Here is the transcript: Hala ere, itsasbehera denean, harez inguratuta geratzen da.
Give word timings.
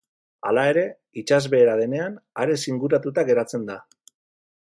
Hala 0.51 0.61
ere, 0.69 0.85
itsasbehera 1.21 1.75
denean, 1.81 2.15
harez 2.45 2.57
inguratuta 2.73 3.27
geratzen 3.29 3.69
da. 3.69 3.77